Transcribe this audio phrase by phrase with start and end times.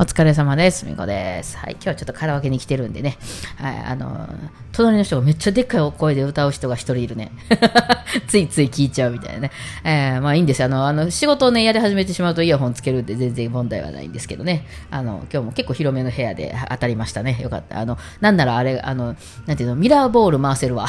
[0.00, 0.86] お疲れ様です。
[0.86, 1.56] みこです。
[1.56, 3.18] はい、今日はちょっとカラオケに来てるんでね。
[3.56, 4.28] はい、あの、
[4.70, 7.32] 隣の人がめっちゃでっかい声で歌う人が一人いるね。
[8.28, 9.50] ついつい聞いちゃうみたいなね。
[9.82, 14.68] えー、まあいいんですよあの、あの、仕事をね、やり始めてしまうとイヤホンつけるんで全然問題はないんですけどね。
[14.92, 17.36] あの、今日も結構広めの部屋で当たりましたね。
[17.42, 17.80] よかった。
[17.80, 20.86] あの、なんならあれ、あの、なんていうの、ミラーボール回せるわ。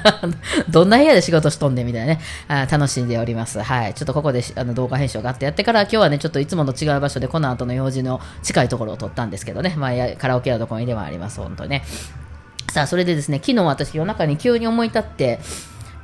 [0.68, 2.20] どんな部屋で仕事しとんでみたいなね。
[2.48, 3.62] あ楽しんでおります。
[3.62, 3.94] はい。
[3.94, 11.82] ちょっとここであの動画編集があってやってから、今日はね、ちょっといつもの違う場所でこの後の用事の近いところを撮ったんですけどね、まあ、カラオケ屋どこにでもあります、本当ね。
[12.70, 15.40] さあ、それでですね、昨日私夜中に急に思い立って、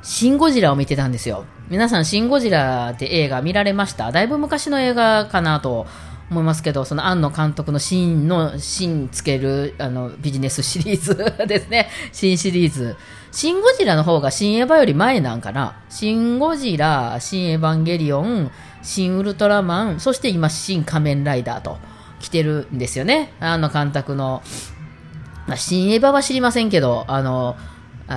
[0.01, 1.45] シン・ゴジラを見てたんですよ。
[1.69, 4.11] 皆さん、シン・ゴジラって映画見られました？
[4.11, 5.85] だいぶ昔の映画かなと
[6.29, 11.89] 思いますけど、その庵野監督の新の、新つけるあのビジネスシリーズ ですね。
[12.11, 12.95] 新シリーズ。
[13.31, 15.75] シン・ゴジラの方が新エヴァより前なんかな？
[15.89, 18.49] シン・ゴジラ、新エヴァンゲリオン、
[18.81, 21.77] 新ウルトラマン、そして今、新仮面ライダーと。
[22.21, 23.33] 来てるんですよね。
[23.39, 24.41] あの監督の、
[25.47, 27.57] まあ、新エヴァは知りませんけど、あの、
[28.07, 28.13] えー、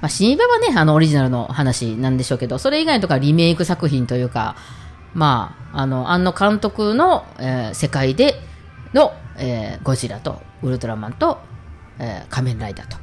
[0.00, 4.56] まあ、新エヴァはね、あの、オリジナルの話なんでしょうけど、それ以外とかリメイク作品というか、
[5.14, 8.34] まあ、あの、あの監督の、えー、世界で
[8.92, 11.38] の、えー、ゴジラとウルトラマンと、
[11.98, 12.96] えー、仮面ライダーと。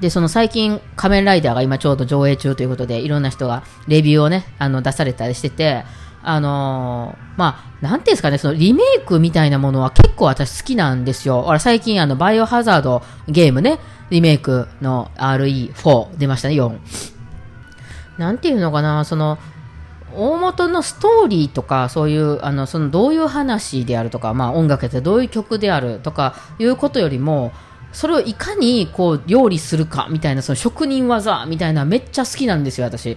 [0.00, 5.84] で、その最近、仮面ライダーが今ちょうど上映中ということで、いろんな人がレビューをね、あの、出されたりしてて、
[6.22, 11.44] あのー、まあ、なんていうんですかね、そのリメイクみたいなものは結構私好きなんですよ。
[11.46, 13.78] 俺最近あの、バイオハザードゲームね、
[14.10, 16.78] リメイクの RE4 出ましたね、4。
[18.18, 19.38] なんていうのかな、その、
[20.14, 27.52] 大元のストーリーとか、そういう、あの、その、どういう話であるとか、まあ、音楽ってどういう曲であるとか、いうことよりも、
[27.92, 33.16] それをいかに、こう、料理するか、みたいな、その職人技、みたいな、めっちゃ好きなんですよ、私。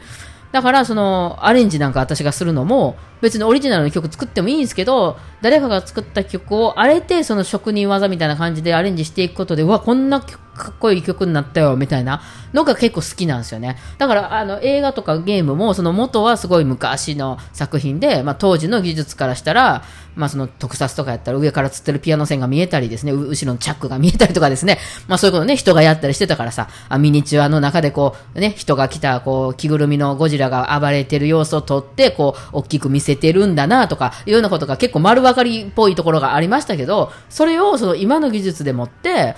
[0.51, 12.21] だから、その、アレンジなんか私がするのも、別にオリジナルの曲作ってもいいんですけど、誰かが作った曲をあえてその職人技みたいな感じでアレンジしていくことで、うわ、こんなかっこいい曲になったよ、みたいな
[12.53, 13.77] のが結構好きなんですよね。
[13.97, 19.83] だから、あの、映画とかゲームも、その元はすごい昔の作品で、まあ当時の技術からしたら、
[20.15, 39.35] まあその特撮とかやったら上から釣ってるピアノ線が見えたりですね、後ろのチャックが見えたりとかですね、まあそういうことね、人がやったりしてたからさ、あミニチュアの中でこう、ね、人が来た、こう、着ぐるみのゴジラが暴れてる様子を撮って、こう、大きく見せてるんだなとか、いうようなことが結構丸分かりっぽいところがありましたけど、それをその今の技術でもって、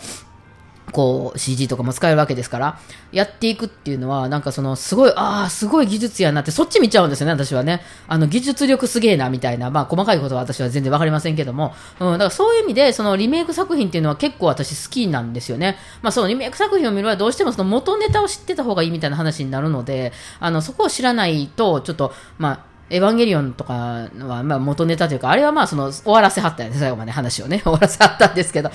[0.94, 2.80] こう CG とかも使えるわけですから、
[3.12, 7.82] やっていくっていうのは、なんかそのすごい、ああ、すごい技術やなって、そっち見ちゃうんですよね、私はね。
[8.08, 15.78] あの技術力すげえな、みたいな、まあ細かいことは私は全然わかりませんけども、うん、だからそういう意味で、そのリメイク作品っていうのは結構私好きなんですよね。
[16.04, 23.74] まあそのリメイク作品を見るはどうしてもその元ネタを知ってた方がいいみたいな話になるので、あの、そこを知らないと、ちょっと、まあ、エヴァンゲリオンとか
[24.20, 28.70] は、まあ、元ネタというか、あれはまあ、その、終わらせはったよね、最後まで話をね、 終わらせはったんですけど、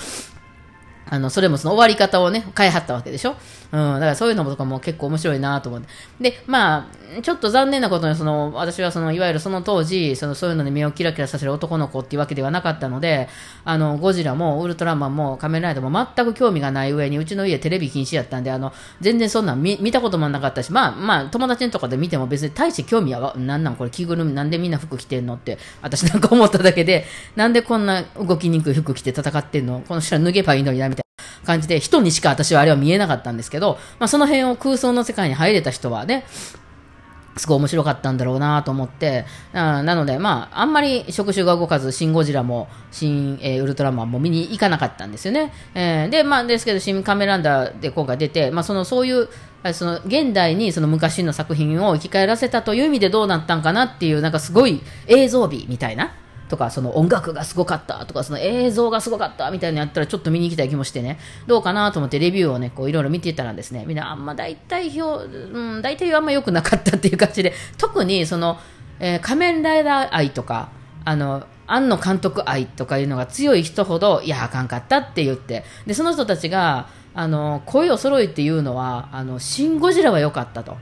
[1.10, 3.34] あの、それもその終わり方をね、変えはったわけでしょ？
[3.70, 5.88] うん、だからそういうのとかも結構面白いなと思って。
[6.20, 6.88] で、ま
[7.18, 13.28] あ、ちょっと残念なことに、その、私はその、いわゆるその当時、その、そういうのに目をキラキラさせる男の子っていうわけではなかったので、
[13.64, 27.04] あの、ゴジラも、ウルトラマンも、仮面ライダーも全く興味がない上に、うちの家テレビ禁止やったんで、あの、全然そんなん見見たこともなかったし、まあ、まあ、友達とかで見ても別に大して興味は、なんなんこれ着ぐるみ、なんでみんな服着てんのって、私なんか思っただけで、
[27.36, 29.82] なんでこんな動きにくい服着て戦ってんの？
[29.86, 30.97] この人は脱げばいいのにな、み。
[31.44, 36.24] 感じで、人にしか私はあれは見えなかったんですけど、まあ、その辺を空想の世界に入れた人はね、
[37.38, 45.52] すごい面白かったんだろうなと思って、あなので、まあ、あんまり触手が動かず、シン・ゴジラも、新、えー、ウルトラマンも見に行かなかったんですよね。
[45.74, 49.28] えー、で、まあ、ですけど、新カメランダーで今回出て、まあ、その、そういう、
[49.72, 56.12] その、現代にその昔の作品を生き返らせたという意味でどうなったんかなっていう、なんかすごい映像美みたいな、
[56.48, 68.58] とか、その音楽がすごかったとか、その映像がすごかったみたいなのやったらちょっと見に行きたい気もしてね、どうかなと思ってレビューをね、こういろいろ見ていたらですね、みんなあんま大体表、うん、大体あんま良くなかったっていう感じで、特にその、
[69.00, 70.70] えー、仮面ライダー愛とか、
[71.04, 80.76] あの、庵野監督愛とかいうのが強い人ほど、いや、あかんかったって言って、で、その人たちが、あの、声を揃えて言うのは、あの、シン・ゴジラは良かったと。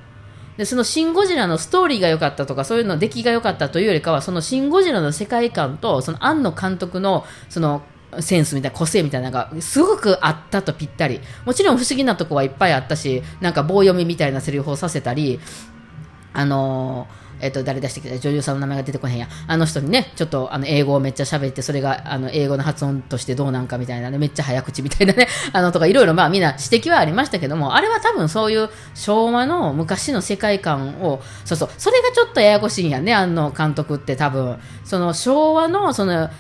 [0.56, 7.82] で、そのシン・ゴジラのストーリーが良かったとか、そういうの出来が良かったというよりかは、そのシン・ゴジラの世界観と、その庵野監督の、その、
[8.20, 11.20] センスみたいな、個性みたいなのが、すごくあったとぴったり。
[11.44, 15.41] もちろん不思議なとこはいっぱいあったし、なんか棒読みみたいなセリフをさせたり、
[16.32, 18.19] あのーえっ、と、誰出してきた？
[18.19, 19.29] 女優さんの名前が出てこへんや。
[19.47, 34.59] あの人にね、ちょっと、あの、英語をめっちゃ喋って、それが、あの、英語の発音としてどうなんかみたいなね、めっちゃ早口みたいなね、 あの、とか、いろいろ、まあ、みんな指摘はありましたけども、あれは多分そういう昭和の昔の世界観を、そうそう、それがちょっとややこしいんやね、あの監督って多分。
[34.85, 36.31] その、昭和の、その、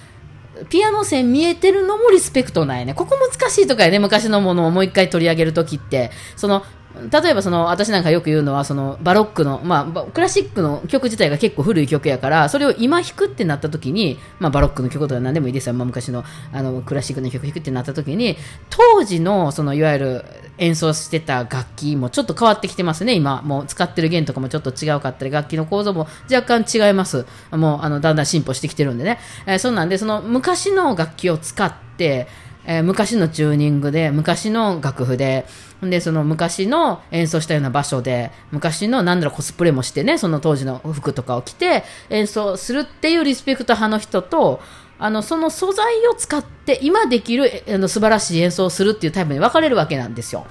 [0.70, 2.94] ピアノ線見えてるのもリスペクトなんやね。
[2.94, 6.10] ここ難しいとかやね、昔のものをもう一回取り上げるときって。
[6.34, 6.64] その、
[7.10, 18.36] 例えばその私なんかよく言うのはそのバロックの、まあ、クラシックの曲自体が結構古い曲やからそれを今弾くってなった時に、まあ、バロックの曲とか何でもいいですよ、まあ、昔のあのクラシックの曲弾くってなった時に
[18.70, 20.24] 当時のそのいわゆる
[20.58, 23.14] 演奏してた楽器もちょっと変わってきてますね。
[23.14, 27.26] 今もう使ってる弦とかもちょっと違うかったり楽器の構造も若干違います。
[27.50, 32.28] もうあのだんだん進歩してきてるんでね、えー、そうなんでその昔の楽器を使って
[32.66, 35.46] えー、昔のチューニングで、昔の楽譜で、
[35.82, 44.60] で、その昔の演奏したような場所で、昔のなんだろコスプレもしてね、その当時の服とかを着て演奏するっていうリスペクト派の人と、
[44.98, 50.46] あの、その素材を使って今できるあの素晴らしい演奏をするっていうタイプに分かれるわけなんですよ。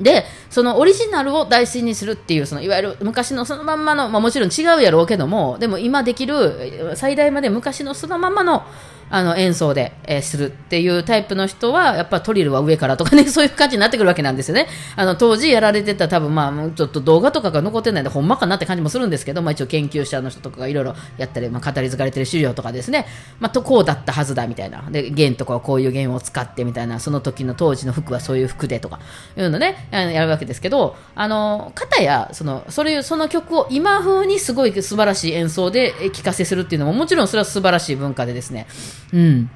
[0.00, 8.64] で、そのオリジナルを大事にするっていう、そのいわゆる昔のそのまんまの、まあもちろん違うやろうけども、でも今できる最大まで昔のそのまんまの
[9.10, 14.68] あの演奏で、えー、するっていうタイプの人は、やっぱトリルは上からとかね、 そういう感じになってくるわけなんですよね。
[14.96, 23.06] あの、当時やられてた多分まあ、ちょっと動画とかが残ってないんで、ほんまかなって感じもするんですけど、まあ一応研究者の人とかがいろいろやったり、まあ語り継がれてる資料とかですね、
[23.40, 24.84] まあとこうだったはずだみたいな。
[24.90, 29.00] で、弦とかはこういう弦を使ってみたいな、その時の当時の服はそういう服でとか、
[29.36, 38.66] いうのね、やるわけですけど、あの、方や、その、それ、その曲を今風にすごい素晴らしい演奏で聴かせするっていうのも、もちろんそれは素晴らしい文化でですね、
[39.12, 39.50] うん。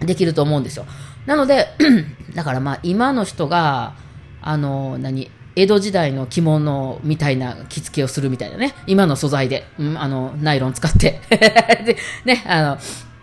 [0.00, 0.86] できると思うんですよ。
[1.26, 1.68] なので、
[2.34, 3.94] だからまあ今の人が、
[4.40, 8.74] あの、何、江戸時代の着物みたいな着付けをするみたいなね。
[8.86, 12.78] 今の素材で、うん、あの、ナイロン使って で、ね、あの、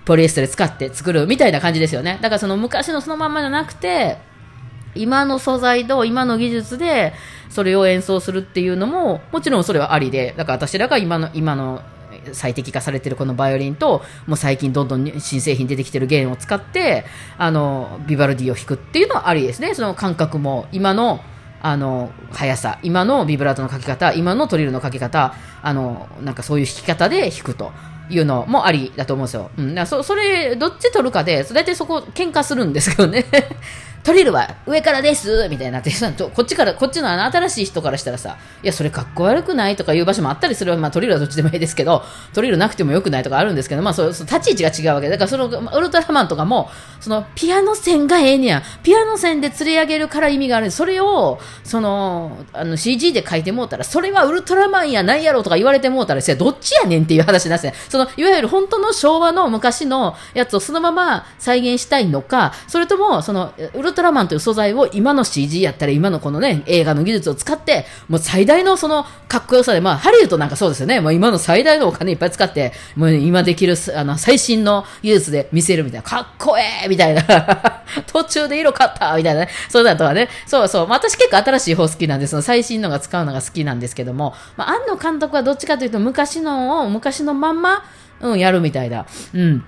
[0.06, 2.20] ポリエステル使って作るみたいな感じですよね。
[2.22, 4.18] だからその昔のそのまんまじゃなくて、
[4.96, 7.14] 今の素材と今の技術で
[7.50, 11.82] それを演奏するっていうのも、もちろんそれはありで、だから私らが今の、今の
[12.34, 17.06] 最適化されてるこのバイオリンと、もう最近どんどん新製品出てきてる弦を使って、
[17.38, 19.74] あの、ビバルディを弾くっていうのはありですね。
[19.76, 21.22] その感覚も、今の、
[21.62, 27.72] あの、速さ、今のビブラートの書き方、今のトリルの書き方、あの、なんかそういう弾き方で弾くと。
[28.12, 29.52] いうのもありだと思うんですよ。
[29.56, 29.86] うん。
[29.88, 33.24] そそれ、どっち取るかで、大体そこ喧嘩するんですけどね。
[34.04, 40.78] トリルは上からですみたいになって、こっちから、こっちの新しい人からしたらさ、いや、それかっこ悪くないとかいう場所もあったりする。
[40.78, 42.04] まあ、トリルはどっちでもいいですけど、
[42.34, 46.70] トリルなくてもよくないとかあるんですけど、まあ、そ、そ立ち位置が違うわけだから、その、ウルトラマンとかも、
[47.02, 48.64] その、ピアノ線がええねや。
[48.84, 50.72] ピアノ線で釣り上げるから意味がある。
[50.72, 57.74] それを、その、あの、CG で書いてもうたら、それはウルトラマンやないやろとか言われてもうたら、どっちやねんっていう話なんですね。
[57.90, 71.02] その、いわゆる本当の昭和の昔のやつをそのまま再現したいのか、それとも、その、ウルルトラマンという素材を今の CG やったら今のこのね、映画の技術を使って、もう最大のそのかっこよさで、まあハリウッドなんかそうですよね。
[71.02, 77.24] もう今の最大のお金いっぱい使って、もう今できるあの最新の技術で見せるみたいな、かっこええみたいな。
[78.08, 79.50] 途中で色買ったみたいなね。
[79.70, 80.30] そうだとかね。
[80.46, 80.88] そうそう。
[80.88, 82.42] まあ、私結構新しい方好きなんです。
[82.42, 87.84] 最新のが使うのが好きなんですけども、まあ、庵野監督はどっちかというと昔のを昔のまんま、
[88.22, 89.06] うん、やるみたいだ。
[89.34, 89.66] うん。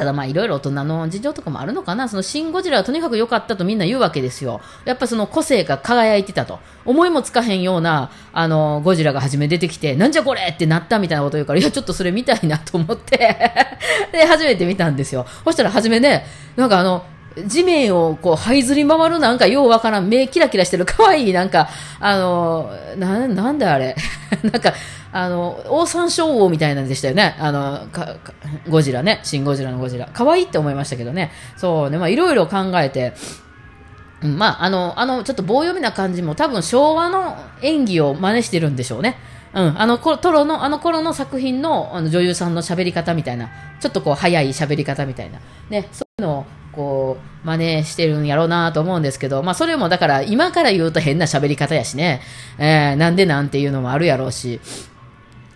[0.00, 2.08] ただまあいろいろ大人の事情とかもあるのかな。
[2.08, 4.62] そのシン・ゴジラはとにかく良かったとみんな言うわけですよ。
[4.86, 6.58] やっぱその個性が輝いてたと。
[6.86, 13.18] 思いもつかへんような、あの、ゴジラが初め出てきて、なんじゃこれってなったみたいなこと言うから、いや、ちょっとそれ見たいなと思って
[14.10, 15.26] で、初めて見たんですよ。
[15.44, 16.24] そしたら初めね、
[16.56, 17.04] なんかあの、
[17.46, 21.68] 地面をこう、這いずり回るなんかようわからん、目キラキラしてる可愛いなんか、
[22.00, 23.94] あの、な、なんだあれ。
[24.42, 24.74] なんか、
[25.12, 27.36] あの、オオサンショウウオみたいなんでしたよね。
[27.38, 28.32] あの、かか
[28.68, 29.20] ゴジラね。
[29.22, 30.08] シン・ゴジラのゴジラ。
[30.12, 31.32] 可愛いって思いましたけどね。
[31.56, 31.98] そうね。
[31.98, 33.14] まあ、いろいろ考えて、
[34.22, 39.16] うん、まあ、あの、あの、ちょっと棒読みな感じも多分昭和の演技を真似してるんでしょうね。
[39.52, 45.40] うん、あのトロの、あの頃の作品のあの女優さんの喋り方みたいな、ちょっとこう、早い喋り方みたいな。
[45.70, 52.20] ね、そういうのを、こう、真似してるんやろうなと思うんですけど、まあそれもだから今から言うと変な喋り方やしね、
[52.58, 54.60] えー、なんでなんていうのもあるやろうし、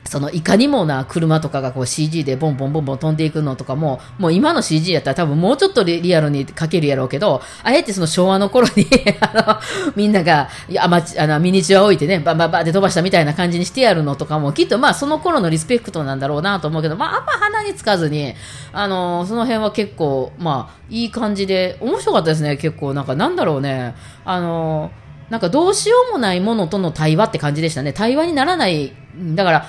[0.08, 8.86] そのいかにもな車とかがこう CG でボンボンボンボン飛んでいくのとかも、もう今の CG やったら多分もうちょっとリアルに描けるやろうけど、あえてその昭和の頃に
[9.20, 18.34] あの、みんなが、いや、ま、あの、ミニチュア置いてね、バンバンバンって飛ばしたみたいな感じにしてやるのとかも、きっとまあその頃のリスペクトなんだろうなと思うけど、まああんま鼻につかずに、
[18.72, 22.92] あの、その辺は結構、まあ、いい感じで、面白かったですね、結構。
[22.94, 23.94] なんかなんだろうね、
[24.24, 24.90] あの、
[25.30, 27.92] なんかどうしようもないものとの対話って感じでしたね。
[27.92, 28.92] 対話にならない、
[29.34, 29.66] だから、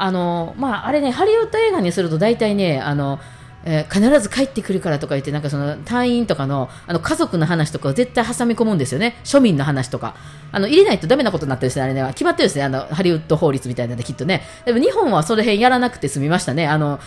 [0.00, 3.20] あの、まあ、あれね、ハリウッド映画にすると大体ね、あの、
[3.64, 10.16] えー、必ず帰ってくるからとか言って、なんかその隊員とかのあの家族の話とかを絶対挟み込むんですよね、庶民の話とか。
[10.52, 14.42] あの入れないとダメなことになってるんですね、あれね、決まってるんですね、あのハリウッド法律みたいなんで、きっとね。
[14.64, 16.66] でも日本はその辺やらなくて済みましたね。
[16.66, 16.98] あの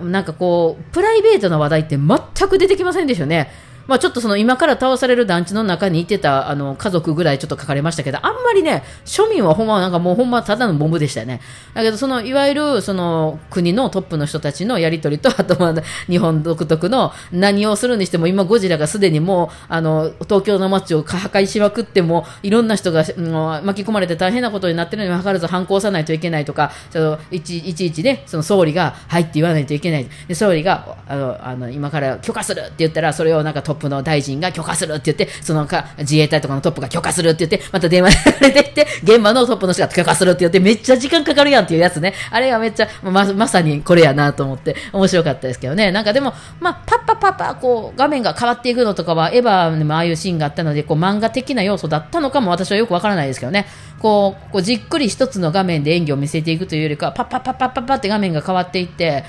[0.00, 3.50] なんかこう、プライベートな話題って全く出てきませんでしたよね。
[3.86, 11.40] まあ、ちょっとその今から倒される団地の中にいてたあの家族ぐらいちょっと書かれましたけど、あんまりね、庶民はほんまなんかもうほんまただのボムでしたよね。
[11.74, 30.06] だけど、そのいわゆるその国のトップの人たちのやり取りと、あとまあ日本独特の何をするにしても今ゴジラがすでにもうあの東京の街を破壊しまくってもいろんな人が巻き込まれて大変なことになってるのにもかかわらず反抗さないといけないとか、ちょっといちいちいちね、その総理がはいって言わないといけない。
[30.26, 42.14] で総理があのあの今から許可するって言ったら、それをなんかトップップの大臣が許可するって言って、そのか自衛隊とかのトップが許可するって言って、また電話でてきて、現場のトップの人が許可するって言って、めっちゃ時間かかるやんっていうやつね。
[42.30, 45.92] あれがめっちゃ、ま、まさにこれやなと思って、面白かったですけどね。
[45.92, 53.66] なんかでも、まあ、パッパッパッパ、こう、画面が変わっていくのとかは、エヴァでもああいうシーンがあったので、こう、漫画的な要素だったのかも私はよくわからないですけどね。
[54.00, 59.24] こう、こうじっくり一つの画面で演技を見せていくというよりかは、パッパッパッパッパッパって画面が変わっていって、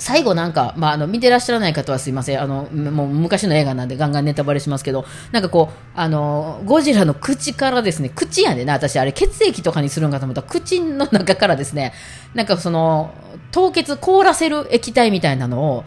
[0.00, 2.42] 最後なんか、まあ、あの、見てらっしゃらない方はすいません。
[2.42, 9.12] あの、もう昔の映画なんでガンガンネタバレしますけど、なんかこう、あの、ゴジラの口からですね、口やでな、私あれ。
[9.12, 10.40] 血液とかにするんかと思った。
[10.40, 11.92] ら、口の中からですね、
[12.34, 13.12] なんかその、
[13.52, 15.84] 凍結、凍らせる液体みたいなのを、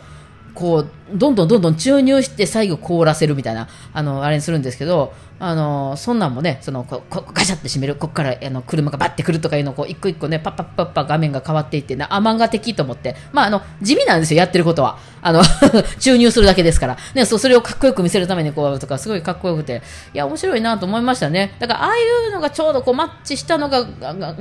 [0.54, 14.98] こう、どんどんどんどん注入して最後凍らせるみたいな、あの、あれにするんですけど、あの、そんなんもね、その、ここガシャって閉める、ここからあの車がバッてくるとかいうのをこう、一個一個ね、パッパッパッパ画面が変わっていって、な、あ、漫画的と思って、まあ、あの、地味なんですよ、やってることは。
[15.26, 15.42] あの
[16.00, 16.98] 注入するだけですから。
[17.14, 19.82] ね、そうそれをかっこよく見せるためにこう、とか、すごいかっこよくて、
[20.14, 21.56] いや、面白いなと思いましたね。
[21.60, 23.84] だから、ああいうのがちょうどこう、マッチしたのが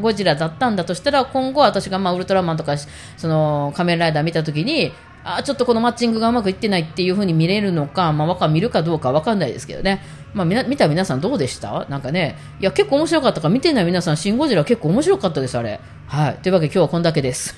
[0.00, 2.74] ゴジラだったんだとしたら、今後私がまあ、ウルトラマンとか、
[3.16, 4.92] その、仮面ライダー見たときに、
[5.24, 10.02] あちょっとこのマッチングがうまくいってないっていう風に見れるのか、まあ、わか見るかどうかわかんないですけどね。
[10.34, 11.86] まあ、見た皆さんどうでした？
[11.90, 15.80] なんかね、いや、結構面白かったか、見てない皆さん、シン・ゴジラ結構面白かったです、あれ。
[16.06, 16.34] はい。
[16.36, 17.54] というわけで今日はこんだけです。